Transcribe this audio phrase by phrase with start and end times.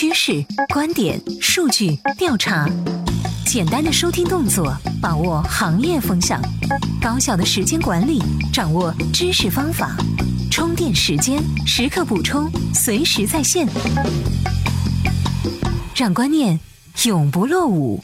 [0.00, 2.66] 趋势、观点、数据、调查，
[3.44, 6.40] 简单的收听动作，把握行业风向；
[7.02, 8.18] 高效的时间管理，
[8.50, 9.88] 掌握知识方法；
[10.50, 13.68] 充电时间，时刻补充，随时在线，
[15.94, 16.58] 让观念
[17.04, 18.00] 永不落伍。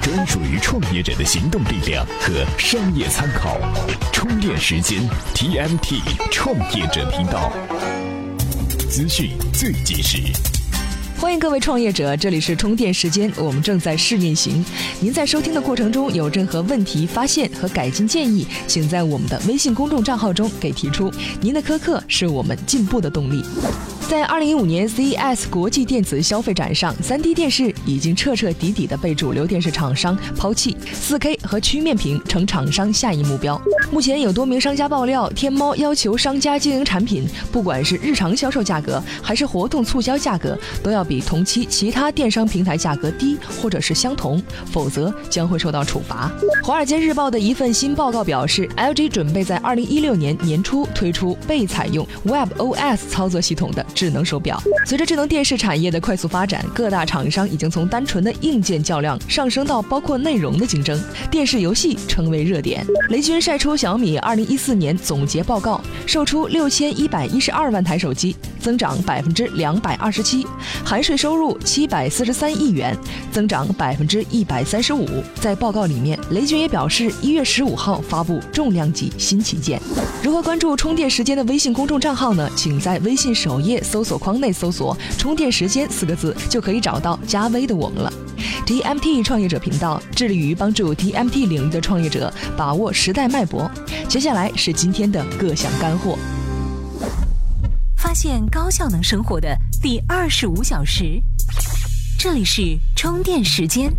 [0.00, 3.58] 专属于创业者的行动力量和商业参考，
[4.14, 6.00] 充电时间 TMT
[6.30, 7.52] 创业者频道，
[8.92, 10.18] 资讯最及时。
[11.18, 14.62] 欢迎各位创业者，这里是充电时间，我们正在试运行。
[15.00, 21.10] 您在收听的过程中有任何问题、发现和改进建议，请在我们的微信公众账号中给提出。
[21.40, 23.42] 您的苛刻是我们进步的动力。
[24.12, 33.58] 在二零一五年 CES 国际电子消费展上，3D 电视已经彻彻底底的被主流电视厂商抛弃，4K 和曲面屏成厂商下一目标。
[33.90, 46.30] 目前有多名商家爆料，天猫要求商家经营产品，不管是日常销售价格还是活动促销价格，都要比同期其他电商平台价格低或者是相同，否则将会受到处罚。
[46.62, 53.82] 华尔街日报的一份新报告表示，LG 准备在二零一六年年初推出被采用 WebOS 操作系统的。
[54.02, 54.60] 智能手表。
[54.84, 61.00] 随着智能电视产业的快速发展，各大厂商已经从单纯的硬件较量上升到包括内容的竞争，
[61.30, 62.84] 电视游戏成为热点。
[63.10, 70.44] 雷军晒出小米2014年总结报告，售出6112万台手机，增长百分之两百二十七，
[70.84, 72.98] 含税收入七百四十三亿元，
[73.30, 75.06] 增长百分之一百三十五。
[75.40, 79.80] 在报告里面，雷军也表示，一月十五号发布重量级新旗舰。
[80.24, 82.50] 如何关注充电时间的微信公众账号呢？
[82.56, 83.80] 请在微信首页。
[83.92, 88.10] 搜索框内搜索“充电时间”四个字，就可以找到加微的我们了。
[88.64, 93.70] TMT 创业者频道致力于帮助 TMT 领域的创业者把握时代脉搏。
[94.08, 96.18] 接下来是今天的各项干货。
[97.98, 101.20] 发现高效能生活的第二十五小时，
[102.18, 102.62] 这里是
[102.96, 103.92] 充电时间。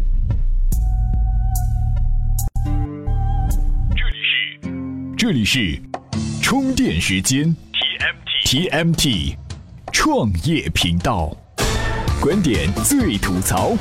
[3.96, 4.60] 这里是
[5.16, 5.80] 这里是
[6.42, 7.56] 充电时间
[8.44, 9.43] TMT TMT。
[9.94, 11.32] 创业频道，
[12.20, 13.74] 观点最吐槽。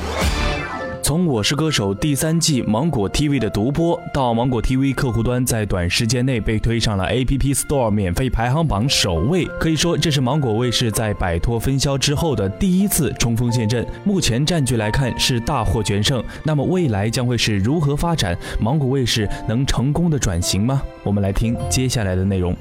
[1.02, 13.84] 从《我是歌手》第三季芒果 TV 的独播，到芒果 TV 客户端在短时间内被推上了 App Store 免费排行榜首位，可以说这是芒果卫视在摆脱分销之后的第一次冲锋陷阵。
[14.04, 18.36] 目前战局来看是大获全胜，那么未来将会是如何发展？
[18.60, 20.82] 芒果卫视能成功的转型吗？
[21.02, 22.54] 我们来听接下来的内容。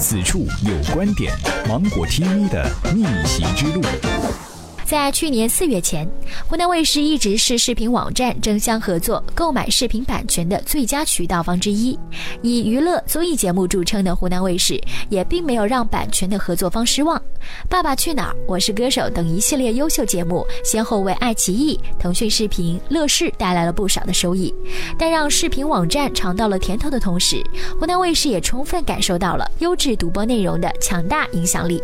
[0.00, 1.30] 此处有观点，
[1.68, 3.82] 芒果 TV 的逆袭之路。
[4.90, 6.04] 在去年四月前，
[6.48, 11.96] 湖南卫视一直是视频网站争相合作购买视频版权的最佳渠道方之一。
[12.42, 17.16] 以娱乐综艺节目著称的湖南卫视，也并没有让版权的合作方失望。
[17.68, 24.52] 《爸爸去哪儿》《我是歌手》等一系列优秀节目，先后为爱奇艺、腾讯视频、乐视带来了不少的收益。
[24.98, 27.40] 但让视频网站尝到了甜头的同时，
[27.78, 31.80] 湖南卫视也充分感受到了优质独播内容的强大影响力。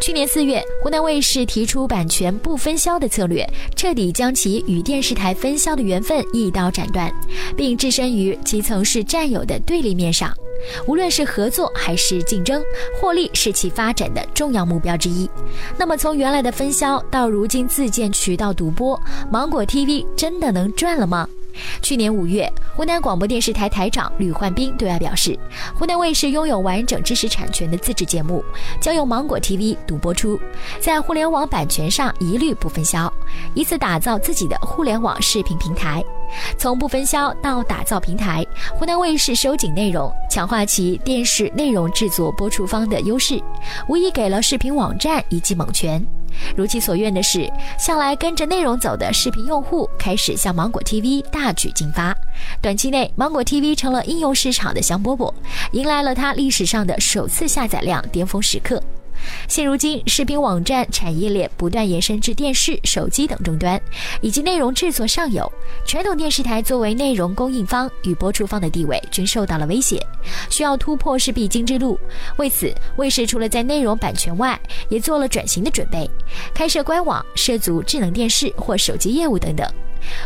[0.00, 7.12] 去年四月，湖南卫视提出版权不分销的策略，彻底将其与电视台分销的缘分一刀斩断，
[7.56, 10.34] 并置身于其曾是战友的对立面上。
[10.86, 12.62] 无论是合作还是竞争，
[13.00, 15.28] 获利是其发展的重要目标之一。
[15.78, 21.26] 那么，从原来的分销到如今自建渠道独播，芒果 TV 真的能赚了吗？
[21.82, 25.38] 去年五月，湖南广播电视台台长吕焕斌对外表示，
[25.74, 28.44] 湖南卫视拥有完整知识产权的自制节目，
[28.80, 30.40] 将由芒果 TV 独播出，
[30.80, 33.12] 在互联网版权上一律不分销，
[33.54, 36.04] 以此打造自己的互联网视频平台。
[36.56, 43.42] 从不分销到打造平台，湖南卫视收紧内容，强化其电视内容制作播出方的优势，
[43.88, 46.00] 无疑给了视频网站一记猛拳。
[46.56, 52.16] 如其所愿的是，向来跟着内容走的视频用户开始向芒果 TV 大举进发。
[52.60, 55.32] 短期内，芒果 TV 成了应用市场的香饽饽，
[55.72, 58.82] 迎来了它历史上的首次下载量巅峰时刻。
[59.50, 63.82] 现如今，视频网站产业链不断延伸至电视、手机等终端，
[64.20, 65.52] 以及内容制作上游。
[65.84, 70.00] 传统电视台作为内容供应方与播出方的地位均受到了威胁，
[70.50, 71.98] 需要突破是必经之路。
[72.36, 74.56] 为此，卫视除了在内容版权外，
[74.88, 76.08] 也做了转型的准备，
[76.54, 79.68] 开设官网，涉足智能电视或手机业务等等。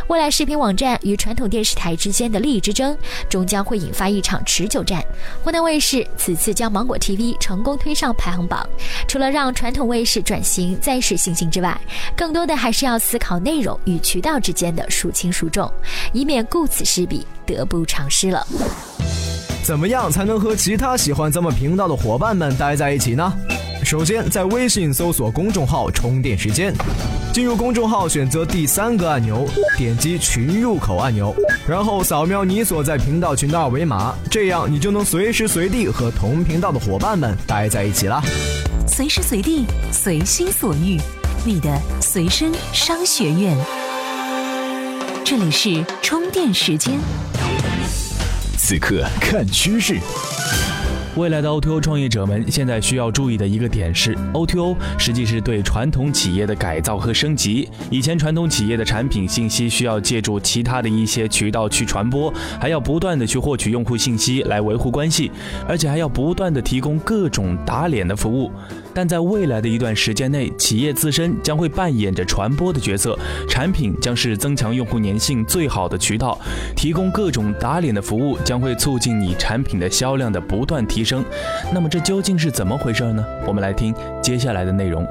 [0.07, 2.95] 未来视频网站与传统电视台之间的利益之争，
[3.29, 5.03] 终将会引发一场持久战。
[5.43, 8.67] 湖南卫视此次将芒果 TV 成功推上排行榜，
[9.07, 11.79] 除了让传统卫视转型再试信心之外，
[12.15, 15.71] 更多的还是要思考内容与渠道之间的孰轻孰重，
[16.13, 18.45] 以免顾此失彼，得不偿失了。
[19.63, 23.33] 怎么样才能和其他喜欢咱们频道的伙伴们待在一起呢？
[23.85, 26.73] 首先，在微信搜索公众号“充电时间”，
[27.31, 29.47] 进入公众号，选择第三个按钮，
[29.77, 31.35] 点击群入口按钮，
[31.67, 38.23] 然后扫描你所在频道群的二维码，这样你就能随时随地和同频道的伙伴们待在一起啦。
[38.87, 40.99] 随时随地，随心所欲，
[41.45, 43.55] 你的随身商学院。
[45.23, 46.99] 这里是充电时间，
[48.57, 49.99] 此刻看趋势。
[51.15, 57.69] 未来的 O2O 创业者们现在需要注意的一个点是，O2O 实际是对传统企业的改造和升级。
[57.89, 65.31] 以前传统企业的产品信息需要借助其他的一些渠道去传播，还要不断的去获取用户信息来维护关系，
[65.65, 68.51] 而且还要不断的提供各种打脸的服务。
[68.95, 73.19] 但在未来的一段时间内，企业自身将会扮演着传播的角色，
[73.49, 76.39] 产品将是增强用户粘性最好的渠道，
[76.77, 81.25] 提供各种打脸的服务将会促进你产品的销量的不断提升。
[81.73, 83.23] 那么这究竟是怎么回事呢？
[83.45, 83.93] 我们来听
[84.23, 85.05] 接下来的内容。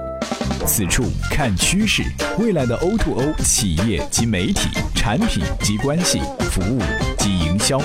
[0.66, 2.02] 此处看趋势，
[2.38, 6.80] 未来的 O2O 企业及媒体、产品及关系、服务
[7.18, 7.78] 及营销，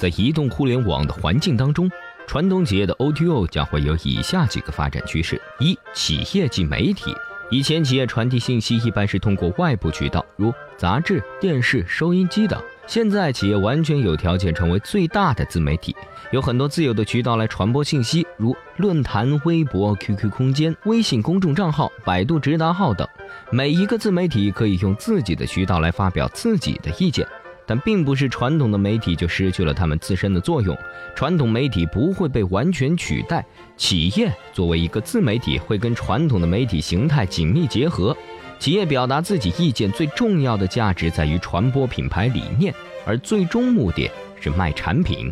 [0.00, 1.90] 在移动互联网的环境当中。
[2.26, 7.14] 传统企业的 O2O 将会有以下几个发展趋势：一、企业及媒体。
[7.48, 12.60] 以前企业传递信息一般是通过外部渠道，如杂志、电视、收音机等。
[12.88, 15.94] 现在企业完全有条件成为最大的自媒体，
[16.32, 23.06] 有很多自有的渠道来传播信息，如论坛、微博、QQ 空间、微信公众账号、百度直达号等。
[23.50, 27.26] 每一个自媒体可以用自己的渠道来发表自己的意见。
[27.66, 30.76] 但并不是传统的媒体就失去了他们自身的作用，
[31.14, 33.44] 传统媒体不会被完全取代。
[33.76, 38.16] 企业作为一个自媒体，会跟传统的媒体形态紧密结合。
[38.58, 42.72] 企业表达自己意见最重要的价值在于传播品牌理念，
[43.04, 44.10] 而最终目的
[44.40, 45.30] 是卖产品。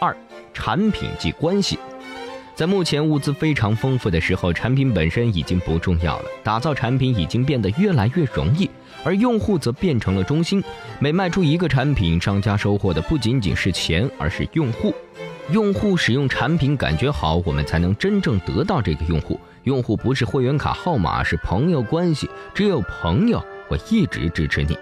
[0.00, 0.14] 二，
[0.52, 1.78] 产品及关系。
[2.54, 8.68] 在目前物资非常丰富的时候，产品本身已经不重要了，打造产品已经变得越来越容易。
[9.04, 10.62] 而用户则变成了中心，
[10.98, 14.94] 每卖出一个产品，商家收获的不仅仅是钱，而是用户。
[15.50, 19.40] 用户使用产品感觉好，我们才能真正得到这个用户。
[19.64, 24.76] 用户不是会员卡号码，是朋友关系，只有朋友会一直支持你。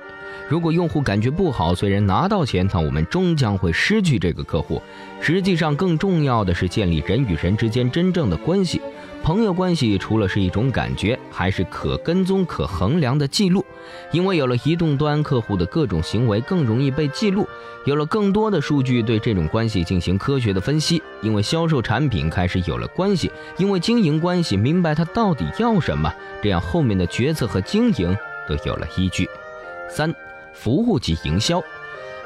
[0.48, 4.80] 如果用户感觉不好，虽然拿到钱，但我们终将会失去这个客户。
[5.20, 8.80] 实际上，更重要的是建立人与人之间真正的关系。
[9.26, 13.66] 朋友关系除了是一种感觉，还是可跟踪、可衡量的记录。
[14.12, 17.44] 因为有了移动端客户的各种行为更容易被记录，
[17.86, 21.02] 有了更多的数据对这种关系进行科学的分析。
[21.22, 23.28] 因为销售产品开始有了关系，
[23.58, 26.08] 因为经营关系明白他到底要什么，
[26.40, 28.16] 这样后面的决策和经营
[28.48, 29.28] 都有了依据。
[29.90, 30.14] 三。
[30.54, 31.62] 服务及营销，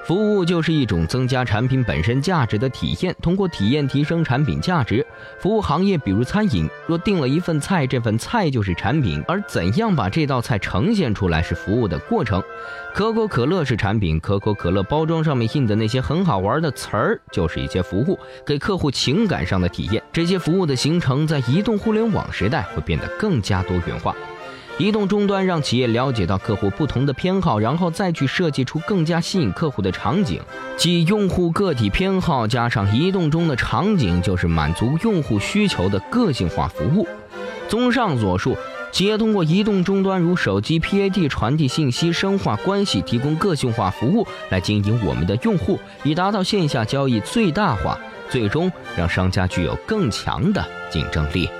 [0.02, 5.06] 服务就是一种增加产品本身价值的体验，通过体验提升产品价值。
[5.38, 12.42] 服务行业比如餐饮，若订了一份菜，这份菜就是产品，而怎样把这道菜呈现出来是服务的过程。
[12.94, 20.02] 可口可乐是产品，可口可乐包装上面印的那些很好玩的词儿就是一些服务，给客户情感上的体验。
[20.12, 24.16] 这些服务的形成，在移动互联网时代会变得更加多元化。
[24.80, 30.40] 移动终端让企业了解到客户不同的偏好，然后再去设计出更加吸引客户的场景，
[30.74, 37.06] 即用户个体偏好加上移动中的场景，就是满足用户需求的个性化服务。
[37.68, 38.56] 综上所述，
[38.90, 47.98] 企业通过移动终端如手机、PAD 传递信息、深化关系、提供个性化服务来经营我们的用户，以达到线下交易最大化，
[48.30, 51.50] 最终让商家具有更强的竞争力。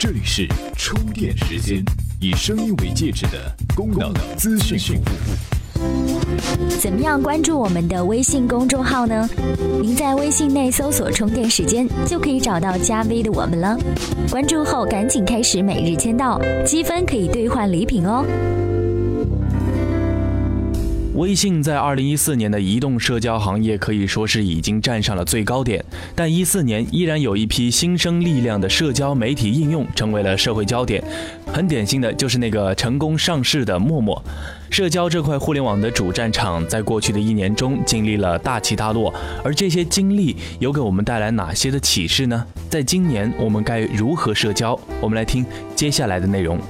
[0.00, 1.84] 这里是充电时间，
[2.20, 6.68] 以声音为介质的功能资讯服务。
[6.78, 9.28] 怎么样关注我们的微信公众号呢？
[9.82, 13.76] 您在微信内搜索“充电时间”，就可以找到加 V 的我们了。
[14.30, 18.24] 关注后赶紧开始每日签到，积分可以兑换礼品哦。
[21.18, 25.84] 微信在二零一四年的移动社交行业可以说是已经站上了最高点，
[26.14, 31.02] 但一四年依然有一批新生力量的社交媒体应用成为了社会焦点，
[31.52, 34.22] 很典型的就是那个成功上市的陌陌。
[34.70, 42.46] 社交这块互联网的主战场，在过去的一年中经历了大起大落，而这些经历有给我们带来哪些的启示呢？
[42.70, 44.78] 在今年，我们该如何社交？
[45.00, 45.44] 我们来听
[45.74, 46.60] 接下来的内容。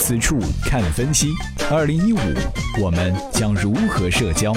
[0.00, 1.28] 此处看分析。
[1.70, 2.18] 二零一五，
[2.82, 4.50] 我们将如何社交？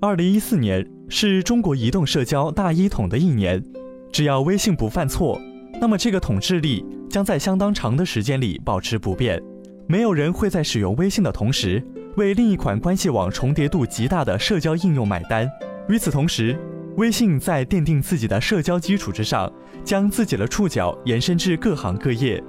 [0.00, 3.62] 二零一四年是中国移动社交大一统的一年，
[4.12, 5.40] 只要微信不犯错，
[5.80, 9.42] 那么这个统治力将在相当长的时间里保持不变。
[9.88, 11.84] 没有人会在使用微信的同时，
[12.16, 15.50] 为另一款关系网重叠度极大的社交应用买单。
[15.88, 16.56] 与此同时，
[16.96, 19.52] 微信在奠定自己的社交基础之上，
[19.82, 22.40] 将自己的触角延伸至各行各业，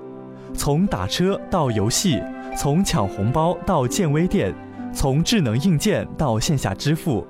[0.53, 2.21] 从打车到游戏，
[2.57, 4.53] 从抢红包到建微店，
[4.93, 7.25] 从智能硬件到线下支付。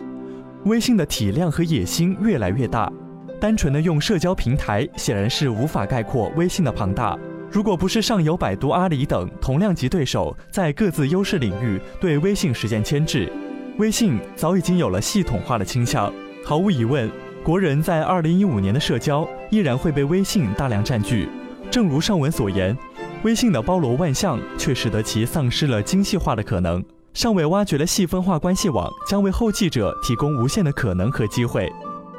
[0.66, 2.92] 微信的体量和野心越来越大，
[3.40, 7.18] 单纯的用社交平台显然是无法概括微信的庞大。
[7.52, 13.32] 如果不是上游百度、阿里等同量级对手在各自优势领域对微信实现牵制，
[13.78, 16.12] 微信早已经有了系统化的倾向。
[16.46, 17.10] 毫无疑问，
[17.44, 21.30] 国人在二零一五年的社交依然会被微信大量占据。
[21.72, 22.76] 正如上文所言，
[23.24, 26.82] 微信的包罗万象却使得其丧失了精细化的可能，
[27.14, 31.70] 尚未挖掘的细分化关系网将为后继者提供无限的可能和机会。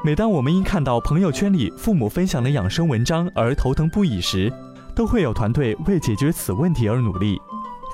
[0.05, 4.53] 每当我们因看到朋友圈里父母分享的养生文章而头疼不已时，
[4.95, 7.41] 都会有团队为解决此问题而努力。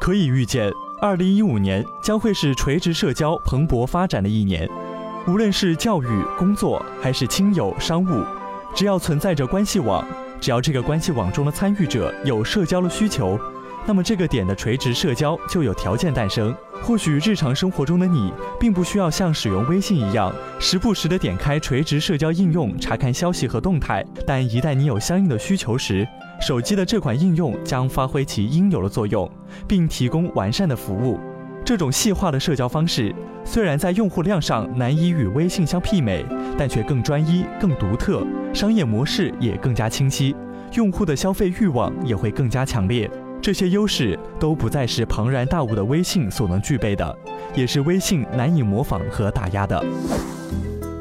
[0.01, 4.69] 可以预见，二零一五年将会是垂直社交蓬勃发展的一年。
[5.29, 8.25] 无论是教育、工作，还是亲友、商务，
[8.75, 10.05] 只要存在着关系网，
[10.41, 13.39] 只要这个关系网中的参与者有社交的需求，
[13.87, 16.55] 那么这个点的垂直社交就有条件诞生。
[16.83, 26.07] 或许日常生活中的你，并不需要像使用微信一样，时不时的点开垂直社交应用查看消息和动态，但一旦你有相应的需求时，
[26.41, 29.29] 手机的这款应用将发挥其应有的作用，
[29.67, 31.19] 并提供完善的服务。
[31.67, 33.13] 这种细化的社交方式，
[33.45, 36.25] 虽然在用户量上难以与微信相媲美，
[36.57, 40.33] 但却更专一、更独特，商业模式也更加清晰，
[40.75, 43.11] 用户的消费欲望也会更加强烈。
[43.43, 47.19] 这些优势都不再是庞然大物的微信所能具备的，
[47.53, 49.85] 也是微信难以模仿和打压的。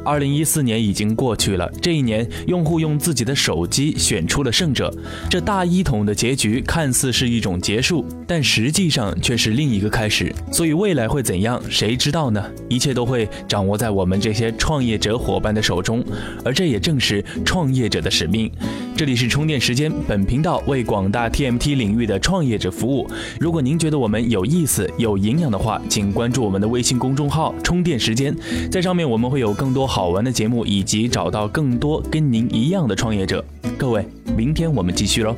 [0.05, 4.93] 二零一四年已经过去了，这一年，用户用自己的手机选出了胜者。
[5.27, 10.31] 这大一统的结局看似是一种结束，但实际上却是另一个开始。
[10.51, 12.45] 所以未来会怎样，谁知道呢？
[12.69, 16.05] 一切都会掌握在我们这些创业者伙伴的手中，
[16.43, 18.51] 而这也正是创业者的使命。
[18.95, 23.09] 这里是充电时间，本频道为广大 TMT 领域的创业者服务。
[23.39, 28.33] 如果您觉得我们有意思、有营养的话，请关注我们的微信公众号“充电时间”，
[28.71, 29.94] 在上面我们会有更多。
[29.95, 33.41] 好玩的节目，以及找到更多跟您一样的创业者。
[33.77, 35.33] 各位，明天我们继续喽。